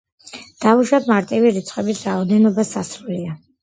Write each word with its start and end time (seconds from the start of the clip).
დავუშვათ, 0.65 1.05
მარტივი 1.13 1.53
რიცხვების 1.59 2.05
რაოდენობა 2.11 2.71
სასრულია. 2.75 3.43